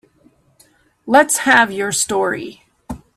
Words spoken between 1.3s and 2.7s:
have your story.